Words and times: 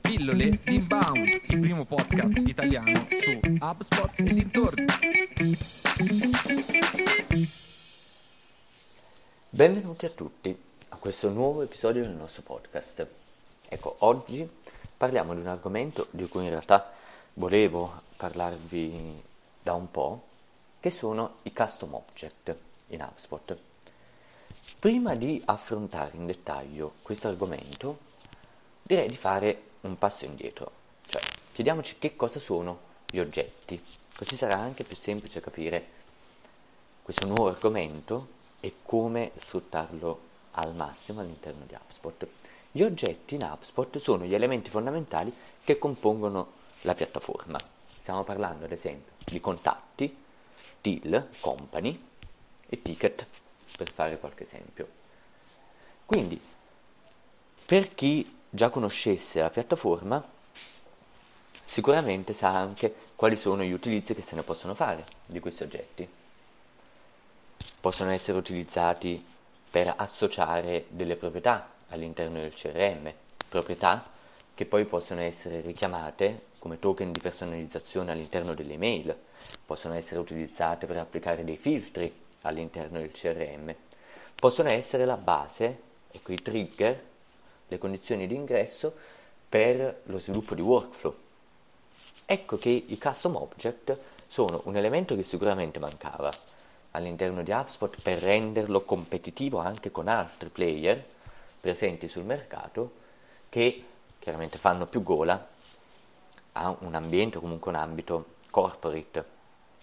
Pillole 0.00 0.60
Inbound, 0.64 1.26
il 1.48 1.60
primo 1.60 1.84
podcast 1.84 2.38
italiano 2.38 3.06
su 3.10 3.38
HubSpot 3.60 4.18
e 4.18 4.22
dintorni. 4.22 4.86
Benvenuti 9.50 10.06
a 10.06 10.08
tutti 10.08 10.58
a 10.88 10.96
questo 10.96 11.28
nuovo 11.28 11.60
episodio 11.60 12.00
del 12.00 12.12
nostro 12.12 12.40
podcast. 12.40 13.06
Ecco, 13.68 13.96
oggi 13.98 14.48
parliamo 14.96 15.34
di 15.34 15.40
un 15.40 15.48
argomento 15.48 16.06
di 16.12 16.26
cui 16.28 16.44
in 16.44 16.48
realtà 16.48 16.90
volevo 17.34 18.04
parlarvi 18.16 19.22
da 19.62 19.74
un 19.74 19.90
po', 19.90 20.28
che 20.80 20.88
sono 20.88 21.34
i 21.42 21.52
custom 21.52 21.92
object 21.92 22.56
in 22.86 23.02
HubSpot. 23.02 23.67
Prima 24.76 25.16
di 25.16 25.42
affrontare 25.44 26.16
in 26.16 26.26
dettaglio 26.26 26.94
questo 27.02 27.26
argomento, 27.26 27.98
direi 28.80 29.08
di 29.08 29.16
fare 29.16 29.62
un 29.80 29.98
passo 29.98 30.24
indietro, 30.24 30.70
cioè 31.04 31.20
chiediamoci 31.52 31.96
che 31.98 32.14
cosa 32.14 32.38
sono 32.38 32.78
gli 33.06 33.18
oggetti, 33.18 33.82
così 34.14 34.36
sarà 34.36 34.56
anche 34.58 34.84
più 34.84 34.94
semplice 34.94 35.40
capire 35.40 35.86
questo 37.02 37.26
nuovo 37.26 37.48
argomento 37.48 38.28
e 38.60 38.76
come 38.84 39.32
sfruttarlo 39.34 40.20
al 40.52 40.76
massimo 40.76 41.22
all'interno 41.22 41.64
di 41.66 41.74
HubSpot. 41.74 42.28
Gli 42.70 42.82
oggetti 42.82 43.34
in 43.34 43.42
HubSpot 43.42 43.98
sono 43.98 44.26
gli 44.26 44.34
elementi 44.34 44.70
fondamentali 44.70 45.34
che 45.64 45.76
compongono 45.76 46.52
la 46.82 46.94
piattaforma. 46.94 47.58
Stiamo 47.88 48.22
parlando 48.22 48.66
ad 48.66 48.72
esempio 48.72 49.12
di 49.24 49.40
contatti, 49.40 50.16
deal, 50.80 51.28
company 51.40 51.98
e 52.68 52.80
ticket 52.80 53.26
per 53.76 53.90
fare 53.92 54.18
qualche 54.18 54.44
esempio. 54.44 54.88
Quindi, 56.06 56.40
per 57.66 57.94
chi 57.94 58.38
già 58.48 58.70
conoscesse 58.70 59.40
la 59.40 59.50
piattaforma, 59.50 60.24
sicuramente 61.64 62.32
sa 62.32 62.48
anche 62.48 62.94
quali 63.14 63.36
sono 63.36 63.62
gli 63.62 63.72
utilizzi 63.72 64.14
che 64.14 64.22
se 64.22 64.34
ne 64.34 64.42
possono 64.42 64.74
fare 64.74 65.04
di 65.26 65.38
questi 65.38 65.64
oggetti. 65.64 66.08
Possono 67.80 68.10
essere 68.10 68.38
utilizzati 68.38 69.22
per 69.70 69.92
associare 69.96 70.86
delle 70.88 71.16
proprietà 71.16 71.68
all'interno 71.88 72.38
del 72.40 72.54
CRM, 72.54 73.12
proprietà 73.48 74.02
che 74.54 74.64
poi 74.64 74.86
possono 74.86 75.20
essere 75.20 75.60
richiamate 75.60 76.46
come 76.58 76.78
token 76.78 77.12
di 77.12 77.20
personalizzazione 77.20 78.10
all'interno 78.10 78.54
delle 78.54 78.72
email, 78.74 79.16
possono 79.64 79.94
essere 79.94 80.20
utilizzate 80.20 80.86
per 80.86 80.96
applicare 80.96 81.44
dei 81.44 81.56
filtri 81.56 82.26
all'interno 82.42 82.98
del 82.98 83.12
CRM. 83.12 83.74
Possono 84.34 84.70
essere 84.70 85.04
la 85.04 85.16
base, 85.16 85.80
ecco 86.10 86.32
i 86.32 86.36
trigger, 86.36 87.02
le 87.68 87.78
condizioni 87.78 88.26
di 88.26 88.34
ingresso 88.34 88.94
per 89.48 90.02
lo 90.04 90.18
sviluppo 90.18 90.54
di 90.54 90.60
workflow. 90.60 91.14
Ecco 92.26 92.56
che 92.56 92.68
i 92.68 92.98
custom 92.98 93.36
object 93.36 93.98
sono 94.26 94.60
un 94.64 94.76
elemento 94.76 95.16
che 95.16 95.22
sicuramente 95.22 95.78
mancava 95.78 96.30
all'interno 96.92 97.42
di 97.42 97.50
HubSpot 97.50 98.00
per 98.02 98.18
renderlo 98.18 98.82
competitivo 98.82 99.58
anche 99.58 99.90
con 99.90 100.08
altri 100.08 100.48
player 100.48 101.04
presenti 101.60 102.08
sul 102.08 102.24
mercato 102.24 102.92
che 103.48 103.84
chiaramente 104.18 104.58
fanno 104.58 104.86
più 104.86 105.02
gola 105.02 105.48
a 106.52 106.76
un 106.80 106.94
ambiente 106.94 107.38
o 107.38 107.40
comunque 107.40 107.70
un 107.70 107.76
ambito 107.76 108.36
corporate 108.50 109.24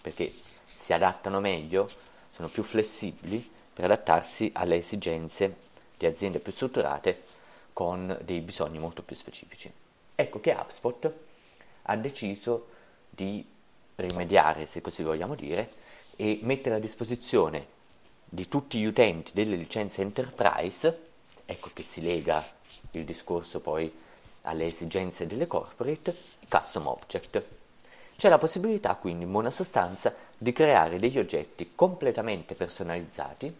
perché 0.00 0.30
si 0.64 0.92
adattano 0.92 1.40
meglio 1.40 1.88
sono 2.34 2.48
più 2.48 2.62
flessibili 2.62 3.48
per 3.72 3.84
adattarsi 3.84 4.50
alle 4.54 4.76
esigenze 4.76 5.56
di 5.96 6.06
aziende 6.06 6.38
più 6.38 6.52
strutturate 6.52 7.22
con 7.72 8.18
dei 8.22 8.40
bisogni 8.40 8.78
molto 8.78 9.02
più 9.02 9.16
specifici. 9.16 9.70
Ecco 10.14 10.40
che 10.40 10.52
HubSpot 10.52 11.12
ha 11.82 11.96
deciso 11.96 12.68
di 13.10 13.44
rimediare, 13.96 14.66
se 14.66 14.80
così 14.80 15.02
vogliamo 15.02 15.34
dire, 15.34 15.70
e 16.16 16.38
mettere 16.42 16.76
a 16.76 16.80
disposizione 16.80 17.66
di 18.24 18.48
tutti 18.48 18.78
gli 18.78 18.84
utenti 18.84 19.32
delle 19.34 19.56
licenze 19.56 20.02
enterprise, 20.02 21.02
ecco 21.44 21.70
che 21.72 21.82
si 21.82 22.00
lega 22.02 22.44
il 22.92 23.04
discorso 23.04 23.60
poi 23.60 23.92
alle 24.42 24.66
esigenze 24.66 25.26
delle 25.26 25.46
corporate, 25.46 26.14
custom 26.48 26.86
object. 26.86 27.42
C'è 28.16 28.28
la 28.28 28.38
possibilità 28.38 28.94
quindi 28.94 29.24
in 29.24 29.30
buona 29.30 29.50
sostanza 29.50 30.14
di 30.38 30.52
creare 30.52 30.98
degli 30.98 31.18
oggetti 31.18 31.72
completamente 31.74 32.54
personalizzati 32.54 33.54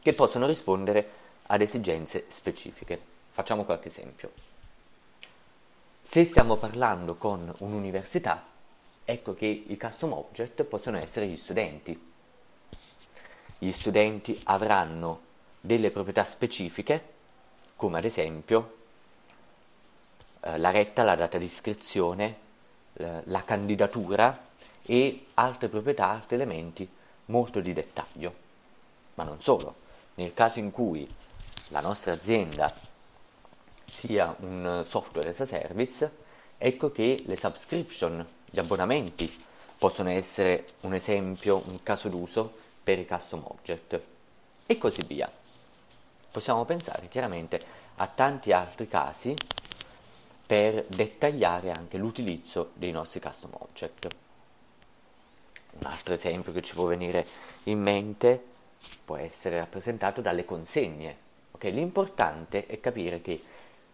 che 0.00 0.12
possono 0.12 0.46
rispondere 0.46 1.08
ad 1.46 1.60
esigenze 1.60 2.26
specifiche. 2.28 3.00
Facciamo 3.30 3.64
qualche 3.64 3.88
esempio. 3.88 4.30
Se 6.02 6.24
stiamo 6.24 6.56
parlando 6.56 7.14
con 7.16 7.50
un'università, 7.60 8.44
ecco 9.04 9.34
che 9.34 9.46
i 9.66 9.76
custom 9.78 10.12
object 10.12 10.62
possono 10.64 10.98
essere 10.98 11.26
gli 11.26 11.36
studenti. 11.36 12.12
Gli 13.58 13.72
studenti 13.72 14.38
avranno 14.44 15.20
delle 15.60 15.90
proprietà 15.90 16.24
specifiche, 16.24 17.12
come 17.76 17.98
ad 17.98 18.04
esempio 18.04 18.76
eh, 20.40 20.58
la 20.58 20.70
retta, 20.70 21.02
la 21.02 21.14
data 21.14 21.38
di 21.38 21.46
iscrizione, 21.46 22.36
la 22.94 23.42
candidatura 23.44 24.48
e 24.82 25.26
altre 25.34 25.68
proprietà, 25.68 26.08
altri 26.08 26.36
elementi 26.36 26.88
molto 27.26 27.60
di 27.60 27.72
dettaglio. 27.72 28.34
Ma 29.14 29.24
non 29.24 29.40
solo, 29.40 29.74
nel 30.14 30.34
caso 30.34 30.58
in 30.58 30.70
cui 30.70 31.06
la 31.68 31.80
nostra 31.80 32.12
azienda 32.12 32.72
sia 33.84 34.34
un 34.40 34.84
software 34.88 35.28
as 35.28 35.40
a 35.40 35.46
service, 35.46 36.12
ecco 36.58 36.90
che 36.92 37.22
le 37.24 37.36
subscription, 37.36 38.26
gli 38.44 38.58
abbonamenti, 38.58 39.32
possono 39.78 40.10
essere 40.10 40.66
un 40.82 40.94
esempio, 40.94 41.62
un 41.66 41.82
caso 41.82 42.08
d'uso 42.08 42.52
per 42.82 42.98
i 42.98 43.06
custom 43.06 43.42
object 43.46 44.00
e 44.66 44.78
così 44.78 45.02
via. 45.02 45.30
Possiamo 46.30 46.64
pensare 46.64 47.08
chiaramente 47.08 47.60
a 47.96 48.06
tanti 48.06 48.52
altri 48.52 48.88
casi 48.88 49.34
per 50.46 50.84
dettagliare 50.86 51.70
anche 51.70 51.96
l'utilizzo 51.96 52.70
dei 52.74 52.90
nostri 52.90 53.20
custom 53.20 53.50
object. 53.58 54.08
Un 55.78 55.86
altro 55.86 56.14
esempio 56.14 56.52
che 56.52 56.62
ci 56.62 56.74
può 56.74 56.86
venire 56.86 57.26
in 57.64 57.80
mente 57.80 58.52
può 59.04 59.16
essere 59.16 59.58
rappresentato 59.58 60.20
dalle 60.20 60.44
consegne. 60.44 61.16
Okay? 61.52 61.72
L'importante 61.72 62.66
è 62.66 62.78
capire 62.80 63.20
che 63.20 63.42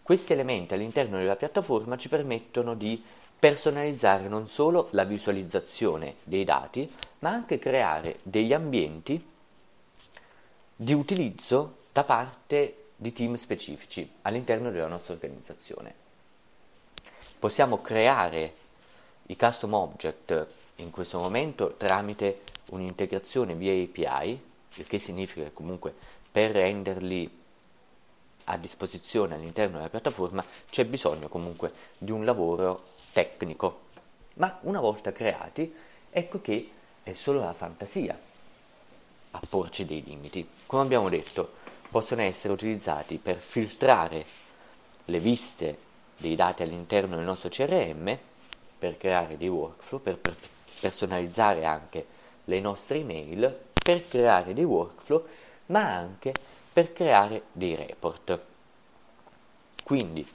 questi 0.02 0.32
elementi 0.32 0.74
all'interno 0.74 1.18
della 1.18 1.36
piattaforma 1.36 1.96
ci 1.96 2.08
permettono 2.08 2.74
di 2.74 3.02
personalizzare 3.38 4.28
non 4.28 4.48
solo 4.48 4.88
la 4.90 5.04
visualizzazione 5.04 6.16
dei 6.24 6.44
dati, 6.44 6.92
ma 7.20 7.30
anche 7.30 7.58
creare 7.58 8.18
degli 8.22 8.52
ambienti 8.52 9.24
di 10.76 10.92
utilizzo 10.92 11.76
da 11.92 12.04
parte 12.04 12.76
di 12.96 13.12
team 13.12 13.36
specifici 13.36 14.10
all'interno 14.22 14.70
della 14.70 14.88
nostra 14.88 15.14
organizzazione. 15.14 16.08
Possiamo 17.40 17.80
creare 17.80 18.52
i 19.28 19.36
custom 19.36 19.72
object 19.72 20.46
in 20.76 20.90
questo 20.90 21.18
momento 21.18 21.74
tramite 21.78 22.42
un'integrazione 22.72 23.54
via 23.54 23.72
API, 23.72 24.38
il 24.74 24.86
che 24.86 24.98
significa 24.98 25.44
che 25.44 25.52
comunque 25.54 25.94
per 26.30 26.50
renderli 26.50 27.38
a 28.44 28.58
disposizione 28.58 29.36
all'interno 29.36 29.78
della 29.78 29.88
piattaforma 29.88 30.44
c'è 30.68 30.84
bisogno 30.84 31.28
comunque 31.28 31.72
di 31.96 32.10
un 32.10 32.26
lavoro 32.26 32.88
tecnico. 33.10 33.84
Ma 34.34 34.58
una 34.64 34.80
volta 34.80 35.10
creati, 35.10 35.74
ecco 36.10 36.42
che 36.42 36.70
è 37.02 37.14
solo 37.14 37.40
la 37.40 37.54
fantasia 37.54 38.18
a 39.30 39.40
porci 39.48 39.86
dei 39.86 40.04
limiti. 40.04 40.46
Come 40.66 40.82
abbiamo 40.82 41.08
detto, 41.08 41.54
possono 41.88 42.20
essere 42.20 42.52
utilizzati 42.52 43.16
per 43.16 43.38
filtrare 43.38 44.22
le 45.06 45.18
viste 45.18 45.88
dei 46.20 46.36
dati 46.36 46.62
all'interno 46.62 47.16
del 47.16 47.24
nostro 47.24 47.48
CRM, 47.48 48.16
per 48.78 48.96
creare 48.96 49.36
dei 49.36 49.48
workflow, 49.48 50.00
per, 50.00 50.18
per 50.18 50.36
personalizzare 50.80 51.64
anche 51.64 52.06
le 52.44 52.60
nostre 52.60 52.98
email, 52.98 53.58
per 53.82 54.06
creare 54.06 54.52
dei 54.52 54.64
workflow, 54.64 55.26
ma 55.66 55.94
anche 55.94 56.32
per 56.72 56.92
creare 56.92 57.44
dei 57.52 57.74
report. 57.74 58.38
Quindi, 59.82 60.26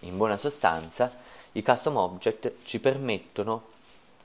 in 0.00 0.16
buona 0.16 0.36
sostanza, 0.36 1.12
i 1.52 1.62
custom 1.62 1.96
object 1.96 2.52
ci 2.64 2.78
permettono 2.78 3.64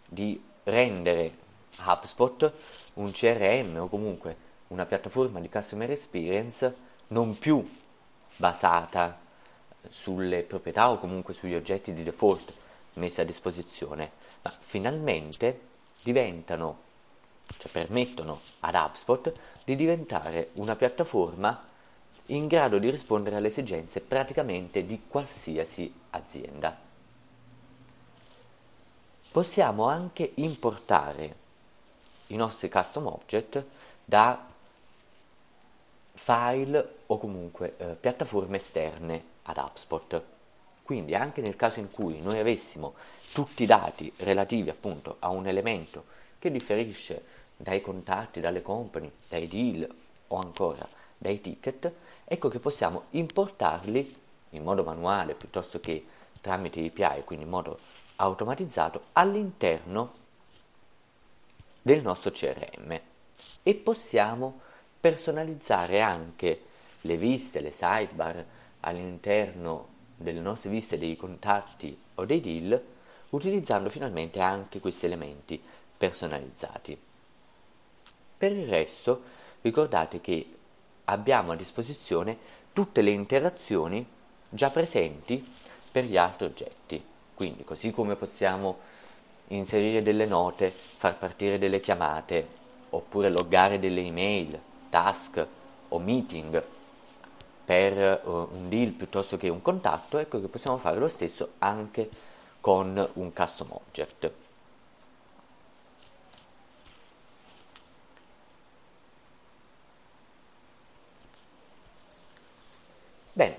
di 0.06 0.42
rendere 0.64 1.44
HubSpot 1.84 2.52
un 2.96 3.12
CRM 3.12 3.78
o 3.80 3.90
comunque 3.90 4.44
una 4.68 4.86
piattaforma 4.86 5.40
di 5.40 5.50
customer 5.50 5.90
experience 5.92 6.76
non 7.08 7.38
più 7.38 7.64
basata 8.38 9.25
sulle 9.90 10.44
proprietà 10.44 10.92
o 10.92 10.98
comunque 10.98 11.34
sugli 11.34 11.56
oggetti 11.56 11.94
di 11.94 12.04
default 12.04 12.60
messi 12.94 13.22
a 13.22 13.26
disposizione, 13.26 14.12
ma 14.42 14.50
finalmente 14.50 15.62
diventano, 16.04 16.82
cioè 17.46 17.72
permettono 17.72 18.40
ad 18.62 18.76
HubSpot 18.76 19.34
di 19.64 19.76
diventare 19.76 20.50
una 20.54 20.76
piattaforma 20.76 21.74
in 22.28 22.48
grado 22.48 22.80
di 22.80 22.90
rispondere 22.90 23.36
alle 23.36 23.48
esigenze 23.48 24.02
praticamente 24.02 24.86
di 24.86 25.04
qualsiasi 25.08 25.94
azienda. 26.12 26.76
Possiamo 29.32 29.88
anche 29.88 30.32
importare 30.36 31.44
i 32.28 32.36
nostri 32.36 32.70
custom 32.70 33.08
object 33.08 33.64
da 34.04 34.48
file 36.14 36.96
o 37.08 37.18
comunque 37.18 37.76
eh, 37.78 37.86
piattaforme 37.96 38.58
esterne 38.58 39.34
ad 39.46 39.58
HubSpot. 39.58 40.24
Quindi 40.84 41.16
anche 41.16 41.42
nel 41.42 41.56
caso 41.56 41.80
in 41.80 41.90
cui 41.90 42.22
noi 42.22 42.38
avessimo 42.38 42.94
tutti 43.34 43.64
i 43.64 43.66
dati 43.66 44.12
relativi 44.18 44.70
appunto 44.70 45.16
a 45.20 45.30
un 45.30 45.48
elemento 45.48 46.06
che 46.38 46.52
differisce 46.52 47.24
dai 47.58 47.82
contatti, 47.82 48.40
dalle 48.40 48.62
company, 48.62 49.12
dai 49.28 49.48
deal 49.48 49.88
o 50.28 50.38
ancora 50.38 50.88
dai 51.18 51.42
ticket, 51.42 51.92
ecco 52.24 52.50
che 52.50 52.60
possiamo 52.60 53.06
importarli 53.12 54.24
in 54.52 54.64
modo 54.64 54.84
manuale 54.84 55.34
piuttosto 55.34 55.80
che 55.80 56.06
tramite 56.42 56.86
API, 56.86 57.24
quindi 57.24 57.46
in 57.46 57.52
modo 57.52 57.80
automatizzato, 58.18 59.02
all'interno 59.14 60.12
del 61.82 62.02
nostro 62.02 62.32
CRM 62.32 63.00
e 63.64 63.76
possiamo 63.76 64.62
personalizzare 65.00 66.02
anche 66.02 66.64
le 67.02 67.18
viste, 67.18 67.62
le 67.62 67.72
sidebar 67.72 68.46
all'interno 68.86 69.94
delle 70.16 70.40
nostre 70.40 70.70
viste 70.70 70.98
dei 70.98 71.16
contatti 71.16 71.98
o 72.16 72.26
dei 72.26 72.42
deal 72.42 72.82
utilizzando 73.32 73.90
finalmente 73.90 74.40
anche 74.40 74.80
questi 74.80 75.06
elementi 75.06 75.62
personalizzati. 75.98 76.98
Per 78.38 78.52
il 78.52 78.68
resto 78.68 79.22
ricordate 79.62 80.22
che 80.22 80.48
abbiamo 81.06 81.52
a 81.52 81.56
disposizione 81.56 82.38
tutte 82.74 83.02
le 83.02 83.12
interazioni 83.12 84.06
già 84.50 84.70
presenti 84.70 85.44
per 85.92 86.06
gli 86.06 86.18
altri 86.18 86.46
oggetti. 86.46 87.04
Quindi 87.34 87.64
così 87.64 87.92
come 87.92 88.16
possiamo 88.16 88.78
inserire 89.48 90.02
delle 90.04 90.26
note, 90.26 90.70
far 90.70 91.18
partire 91.18 91.58
delle 91.58 91.82
chiamate, 91.82 92.64
oppure 92.92 93.30
loggare 93.30 93.80
delle 93.80 94.02
email, 94.02 94.60
task 94.90 95.46
o 95.90 96.00
meeting 96.00 96.64
per 97.66 98.22
uh, 98.24 98.48
un 98.52 98.70
deal 98.70 98.92
piuttosto 98.92 99.38
che 99.38 99.50
un 99.50 99.62
contatto, 99.62 100.20
ecco 100.20 100.40
che 100.40 100.48
possiamo 100.48 100.78
fare 100.78 101.00
lo 101.00 101.08
stesso 101.08 101.54
anche 101.58 102.10
con 102.62 103.10
un 103.14 103.34
custom 103.34 103.72
object. 103.72 104.32
Bene, 113.34 113.58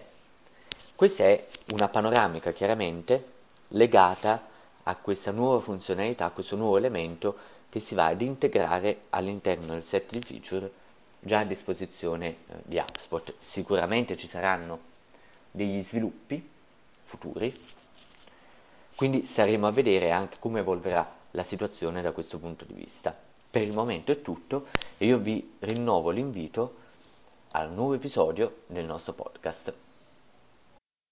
questa 0.94 1.24
è 1.24 1.46
una 1.72 1.88
panoramica 1.88 2.52
chiaramente 2.52 3.32
legata 3.68 4.42
a 4.84 4.96
questa 4.96 5.32
nuova 5.32 5.60
funzionalità, 5.60 6.24
a 6.24 6.30
questo 6.30 6.56
nuovo 6.56 6.78
elemento 6.78 7.36
che 7.68 7.80
si 7.80 7.94
va 7.94 8.06
ad 8.06 8.22
integrare 8.22 9.02
all'interno 9.10 9.74
del 9.74 9.84
set 9.84 10.10
di 10.12 10.20
feature 10.20 10.70
già 11.20 11.40
a 11.40 11.44
disposizione 11.44 12.26
eh, 12.28 12.54
di 12.64 12.78
HubSpot. 12.78 13.34
Sicuramente 13.38 14.16
ci 14.16 14.28
saranno 14.28 14.94
degli 15.50 15.82
sviluppi 15.82 16.46
futuri, 17.02 17.54
quindi 18.94 19.24
saremo 19.24 19.66
a 19.66 19.70
vedere 19.70 20.10
anche 20.10 20.36
come 20.38 20.60
evolverà 20.60 21.14
la 21.32 21.42
situazione 21.42 22.02
da 22.02 22.12
questo 22.12 22.38
punto 22.38 22.64
di 22.64 22.74
vista. 22.74 23.16
Per 23.48 23.62
il 23.62 23.72
momento 23.72 24.12
è 24.12 24.22
tutto 24.22 24.66
e 24.98 25.06
io 25.06 25.18
vi 25.18 25.56
rinnovo 25.60 26.10
l'invito 26.10 26.84
al 27.52 27.72
nuovo 27.72 27.94
episodio 27.94 28.62
del 28.66 28.84
nostro 28.84 29.12
podcast. 29.12 29.85